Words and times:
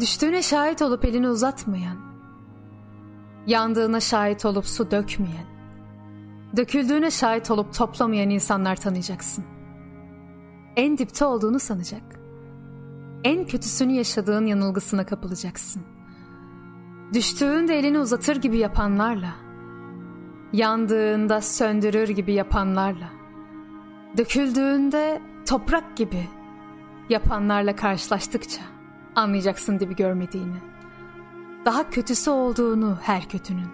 Düştüğüne 0.00 0.42
şahit 0.42 0.82
olup 0.82 1.04
elini 1.04 1.28
uzatmayan, 1.28 1.96
yandığına 3.46 4.00
şahit 4.00 4.44
olup 4.44 4.66
su 4.66 4.90
dökmeyen, 4.90 5.46
döküldüğüne 6.56 7.10
şahit 7.10 7.50
olup 7.50 7.74
toplamayan 7.74 8.30
insanlar 8.30 8.76
tanıyacaksın. 8.76 9.44
En 10.76 10.98
dipte 10.98 11.24
olduğunu 11.24 11.58
sanacak. 11.58 12.02
En 13.24 13.46
kötüsünü 13.46 13.92
yaşadığın 13.92 14.46
yanılgısına 14.46 15.06
kapılacaksın. 15.06 15.82
Düştüğünde 17.14 17.78
elini 17.78 17.98
uzatır 17.98 18.36
gibi 18.36 18.58
yapanlarla, 18.58 19.34
yandığında 20.52 21.40
söndürür 21.40 22.08
gibi 22.08 22.32
yapanlarla, 22.32 23.08
döküldüğünde 24.16 25.22
toprak 25.48 25.96
gibi 25.96 26.28
yapanlarla 27.08 27.76
karşılaştıkça 27.76 28.79
anlayacaksın 29.16 29.80
dibi 29.80 29.96
görmediğini. 29.96 30.56
Daha 31.64 31.90
kötüsü 31.90 32.30
olduğunu 32.30 32.98
her 33.02 33.28
kötünün. 33.28 33.68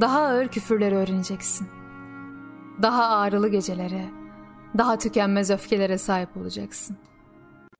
Daha 0.00 0.20
ağır 0.20 0.48
küfürleri 0.48 0.94
öğreneceksin. 0.94 1.68
Daha 2.82 3.04
ağrılı 3.04 3.48
gecelere, 3.48 4.10
daha 4.78 4.98
tükenmez 4.98 5.50
öfkelere 5.50 5.98
sahip 5.98 6.36
olacaksın. 6.36 6.96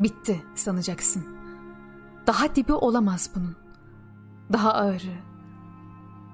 Bitti 0.00 0.42
sanacaksın. 0.54 1.24
Daha 2.26 2.56
dibi 2.56 2.72
olamaz 2.72 3.30
bunun. 3.34 3.56
Daha 4.52 4.74
ağırı, 4.74 5.14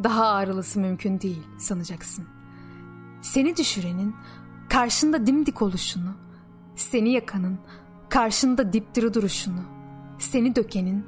daha 0.02 0.26
ağrılısı 0.26 0.80
mümkün 0.80 1.20
değil 1.20 1.42
sanacaksın. 1.58 2.24
Seni 3.22 3.56
düşürenin 3.56 4.16
karşında 4.68 5.26
dimdik 5.26 5.62
oluşunu, 5.62 6.14
seni 6.76 7.12
yakanın 7.12 7.58
karşında 8.08 8.72
dipdiri 8.72 9.14
duruşunu, 9.14 9.60
seni 10.18 10.56
dökenin 10.56 11.06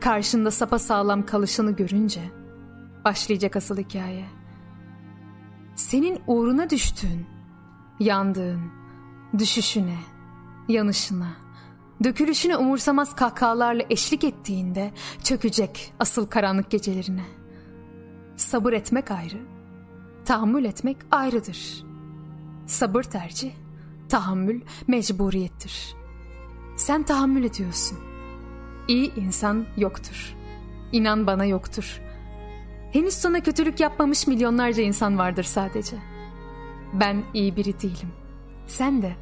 karşında 0.00 0.50
sapa 0.50 0.78
sağlam 0.78 1.26
kalışını 1.26 1.70
görünce 1.70 2.20
başlayacak 3.04 3.56
asıl 3.56 3.76
hikaye. 3.78 4.26
Senin 5.74 6.20
uğruna 6.26 6.70
düştüğün, 6.70 7.26
yandığın, 8.00 8.60
düşüşüne, 9.38 9.98
yanışına, 10.68 11.28
dökülüşüne 12.04 12.56
umursamaz 12.56 13.16
kahkahalarla 13.16 13.82
eşlik 13.90 14.24
ettiğinde 14.24 14.92
çökecek 15.22 15.92
asıl 15.98 16.26
karanlık 16.26 16.70
gecelerine. 16.70 17.24
Sabır 18.36 18.72
etmek 18.72 19.10
ayrı, 19.10 19.38
tahammül 20.24 20.64
etmek 20.64 20.96
ayrıdır. 21.10 21.84
Sabır 22.66 23.02
tercih, 23.02 23.52
tahammül 24.08 24.60
mecburiyettir. 24.86 25.94
Sen 26.76 27.02
tahammül 27.02 27.44
ediyorsun. 27.44 28.13
İyi 28.88 29.14
insan 29.14 29.66
yoktur. 29.76 30.34
İnan 30.92 31.26
bana 31.26 31.44
yoktur. 31.44 32.00
Henüz 32.92 33.14
sana 33.14 33.40
kötülük 33.40 33.80
yapmamış 33.80 34.26
milyonlarca 34.26 34.82
insan 34.82 35.18
vardır 35.18 35.42
sadece. 35.42 35.96
Ben 36.92 37.24
iyi 37.34 37.56
biri 37.56 37.80
değilim. 37.80 38.12
Sen 38.66 39.02
de 39.02 39.16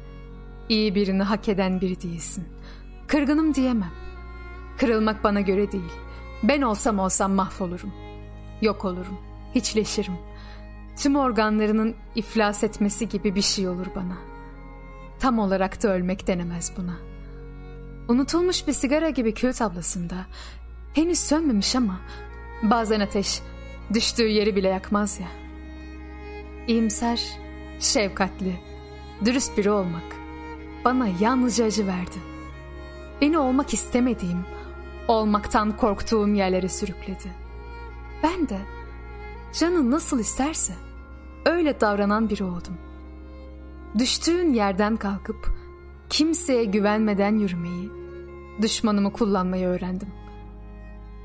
iyi 0.69 0.95
birini 0.95 1.23
hak 1.23 1.49
eden 1.49 1.81
biri 1.81 2.01
değilsin. 2.01 2.47
Kırgınım 3.07 3.53
diyemem. 3.53 3.91
Kırılmak 4.77 5.23
bana 5.23 5.41
göre 5.41 5.71
değil. 5.71 5.93
Ben 6.43 6.61
olsam 6.61 6.99
olsam 6.99 7.31
mahvolurum. 7.31 7.93
Yok 8.61 8.85
olurum. 8.85 9.17
Hiçleşirim. 9.55 10.17
Tüm 10.97 11.15
organlarının 11.15 11.95
iflas 12.15 12.63
etmesi 12.63 13.09
gibi 13.09 13.35
bir 13.35 13.41
şey 13.41 13.67
olur 13.67 13.87
bana. 13.95 14.17
Tam 15.19 15.39
olarak 15.39 15.83
da 15.83 15.87
ölmek 15.87 16.27
denemez 16.27 16.73
buna. 16.77 17.12
Unutulmuş 18.07 18.67
bir 18.67 18.73
sigara 18.73 19.09
gibi 19.09 19.33
kül 19.33 19.53
tablasında 19.53 20.15
henüz 20.93 21.19
sönmemiş 21.19 21.75
ama 21.75 21.99
bazen 22.63 22.99
ateş 22.99 23.41
düştüğü 23.93 24.27
yeri 24.27 24.55
bile 24.55 24.67
yakmaz 24.67 25.19
ya. 25.19 25.27
İyimser, 26.67 27.21
şefkatli, 27.79 28.59
dürüst 29.25 29.57
biri 29.57 29.71
olmak 29.71 30.03
bana 30.85 31.07
yalnızca 31.19 31.65
acı 31.65 31.87
verdi. 31.87 32.17
Beni 33.21 33.37
olmak 33.37 33.73
istemediğim, 33.73 34.45
olmaktan 35.07 35.77
korktuğum 35.77 36.33
yerlere 36.33 36.69
sürükledi. 36.69 37.31
Ben 38.23 38.49
de 38.49 38.59
canın 39.53 39.91
nasıl 39.91 40.19
isterse 40.19 40.73
öyle 41.45 41.81
davranan 41.81 42.29
biri 42.29 42.43
oldum. 42.43 42.77
Düştüğün 43.99 44.53
yerden 44.53 44.95
kalkıp 44.95 45.62
kimseye 46.13 46.63
güvenmeden 46.63 47.37
yürümeyi, 47.37 47.91
düşmanımı 48.61 49.13
kullanmayı 49.13 49.67
öğrendim. 49.67 50.07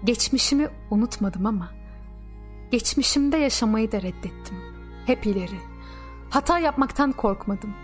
Geçmişimi 0.04 0.69
unutmadım 0.91 1.47
ama 1.47 1.69
geçmişimde 2.71 3.37
yaşamayı 3.37 3.93
da 3.93 3.97
reddettim. 4.03 4.56
Hep 5.06 5.27
ileri. 5.27 5.60
Hata 6.31 6.59
yapmaktan 6.59 7.12
korkmadım. 7.12 7.75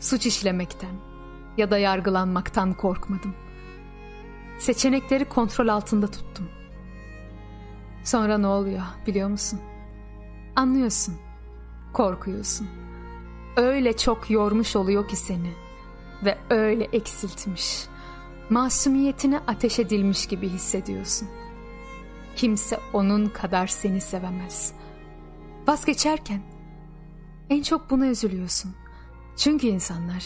Suç 0.00 0.26
işlemekten 0.26 0.94
ya 1.56 1.70
da 1.70 1.78
yargılanmaktan 1.78 2.74
korkmadım. 2.74 3.34
Seçenekleri 4.58 5.24
kontrol 5.24 5.68
altında 5.68 6.06
tuttum. 6.06 6.48
Sonra 8.04 8.38
ne 8.38 8.46
oluyor 8.46 8.82
biliyor 9.06 9.28
musun? 9.28 9.60
Anlıyorsun. 10.56 11.14
Korkuyorsun. 11.92 12.68
Öyle 13.56 13.96
çok 13.96 14.30
yormuş 14.30 14.76
oluyor 14.76 15.08
ki 15.08 15.16
seni 15.16 15.63
ve 16.24 16.38
öyle 16.50 16.84
eksiltmiş. 16.84 17.86
Masumiyetine 18.50 19.38
ateş 19.46 19.78
edilmiş 19.78 20.26
gibi 20.26 20.48
hissediyorsun. 20.48 21.28
Kimse 22.36 22.80
onun 22.92 23.26
kadar 23.26 23.66
seni 23.66 24.00
sevemez. 24.00 24.72
Vazgeçerken 25.68 26.42
en 27.50 27.62
çok 27.62 27.90
buna 27.90 28.06
üzülüyorsun. 28.06 28.74
Çünkü 29.36 29.66
insanlar 29.66 30.24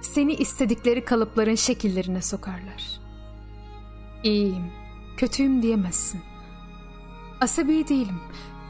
seni 0.00 0.32
istedikleri 0.32 1.04
kalıpların 1.04 1.54
şekillerine 1.54 2.22
sokarlar. 2.22 3.00
İyiyim, 4.24 4.72
kötüyüm 5.16 5.62
diyemezsin. 5.62 6.20
Asabi 7.40 7.88
değilim. 7.88 8.20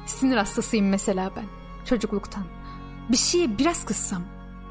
Sinir 0.07 0.37
hastasıyım 0.37 0.89
mesela 0.89 1.31
ben. 1.37 1.47
Çocukluktan. 1.85 2.45
Bir 3.09 3.17
şeye 3.17 3.59
biraz 3.59 3.85
kızsam, 3.85 4.23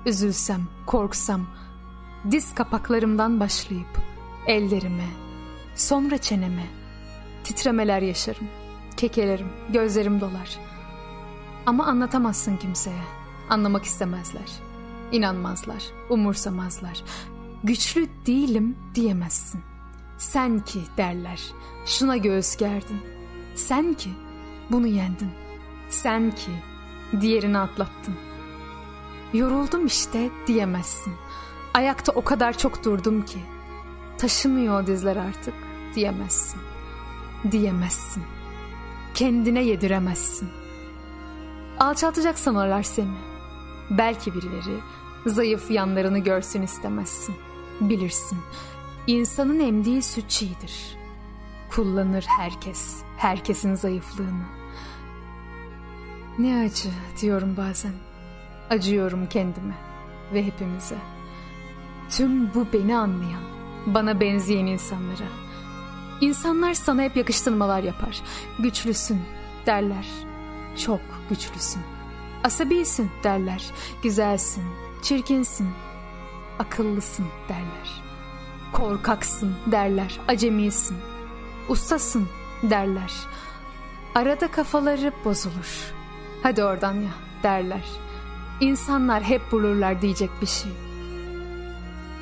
üzülsem, 0.05 0.61
korksam, 0.85 1.47
diz 2.31 2.55
kapaklarımdan 2.55 3.39
başlayıp 3.39 4.01
ellerime, 4.47 5.07
sonra 5.75 6.17
çeneme, 6.17 6.65
titremeler 7.43 8.01
yaşarım, 8.01 8.47
kekelerim, 8.97 9.49
gözlerim 9.69 10.21
dolar. 10.21 10.59
Ama 11.65 11.85
anlatamazsın 11.85 12.57
kimseye, 12.57 13.03
anlamak 13.49 13.85
istemezler, 13.85 14.51
inanmazlar, 15.11 15.83
umursamazlar. 16.09 17.03
Güçlü 17.63 18.07
değilim 18.25 18.77
diyemezsin. 18.95 19.61
Sen 20.17 20.59
ki 20.59 20.79
derler, 20.97 21.41
şuna 21.85 22.17
göğüs 22.17 22.55
gerdin. 22.55 23.01
Sen 23.55 23.93
ki 23.93 24.09
bunu 24.71 24.87
yendin. 24.87 25.31
Sen 25.89 26.31
ki 26.31 26.51
diğerini 27.21 27.57
atlattın. 27.57 28.15
Yoruldum 29.33 29.85
işte 29.85 30.29
diyemezsin. 30.47 31.13
Ayakta 31.73 32.11
o 32.11 32.23
kadar 32.23 32.57
çok 32.57 32.85
durdum 32.85 33.25
ki. 33.25 33.39
Taşımıyor 34.17 34.83
o 34.83 34.87
dizler 34.87 35.15
artık 35.15 35.53
diyemezsin. 35.95 36.61
Diyemezsin. 37.51 38.23
Kendine 39.13 39.63
yediremezsin. 39.63 40.49
Alçaltacak 41.79 42.39
sanırlar 42.39 42.83
seni. 42.83 43.17
Belki 43.89 44.33
birileri 44.33 44.79
zayıf 45.25 45.71
yanlarını 45.71 46.19
görsün 46.19 46.61
istemezsin. 46.61 47.35
Bilirsin. 47.81 48.39
İnsanın 49.07 49.59
emdiği 49.59 50.01
süt 50.01 50.29
çiğdir. 50.29 50.97
Kullanır 51.69 52.25
herkes, 52.39 53.01
herkesin 53.17 53.75
zayıflığını. 53.75 54.45
Ne 56.39 56.65
acı 56.65 56.89
diyorum 57.21 57.57
bazen. 57.57 58.10
Acıyorum 58.71 59.29
kendime 59.29 59.75
ve 60.33 60.45
hepimize. 60.45 60.97
Tüm 62.09 62.53
bu 62.53 62.67
beni 62.73 62.97
anlayan, 62.97 63.41
bana 63.85 64.19
benzeyen 64.19 64.65
insanlara. 64.65 65.27
İnsanlar 66.21 66.73
sana 66.73 67.01
hep 67.01 67.17
yakıştırmalar 67.17 67.83
yapar. 67.83 68.21
Güçlüsün 68.59 69.21
derler. 69.65 70.05
Çok 70.85 71.01
güçlüsün. 71.29 71.81
Asabisin 72.43 73.11
derler. 73.23 73.65
Güzelsin, 74.03 74.63
çirkinsin, 75.03 75.69
akıllısın 76.59 77.25
derler. 77.49 78.01
Korkaksın 78.73 79.55
derler. 79.71 80.19
Acemisin, 80.27 80.97
ustasın 81.69 82.27
derler. 82.63 83.11
Arada 84.15 84.51
kafaları 84.51 85.13
bozulur. 85.25 85.93
Hadi 86.43 86.63
oradan 86.63 86.93
ya 86.93 87.11
derler. 87.43 87.85
İnsanlar 88.61 89.23
hep 89.23 89.51
bulurlar 89.51 90.01
diyecek 90.01 90.29
bir 90.41 90.47
şey. 90.47 90.71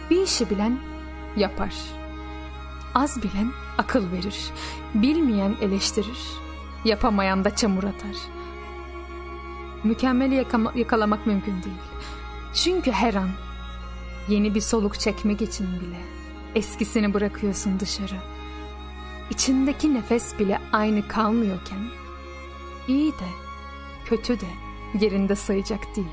Bir 0.09 0.21
işi 0.21 0.49
bilen 0.49 0.79
yapar. 1.37 1.73
Az 2.95 3.23
bilen 3.23 3.51
akıl 3.77 4.11
verir, 4.11 4.51
bilmeyen 4.93 5.55
eleştirir, 5.61 6.19
yapamayan 6.85 7.45
da 7.45 7.55
çamur 7.55 7.83
atar. 7.83 8.15
Mükemmeli 9.83 10.45
yakalamak 10.75 11.27
mümkün 11.27 11.63
değil. 11.63 11.81
Çünkü 12.53 12.91
her 12.91 13.13
an 13.13 13.29
yeni 14.29 14.55
bir 14.55 14.61
soluk 14.61 14.99
çekmek 14.99 15.41
için 15.41 15.67
bile 15.67 16.01
eskisini 16.55 17.13
bırakıyorsun 17.13 17.79
dışarı. 17.79 18.17
İçindeki 19.29 19.93
nefes 19.93 20.39
bile 20.39 20.59
aynı 20.73 21.07
kalmıyorken 21.07 21.79
iyi 22.87 23.11
de 23.11 23.29
kötü 24.05 24.39
de 24.39 24.68
yerinde 24.99 25.35
sayacak 25.35 25.95
değil. 25.95 26.07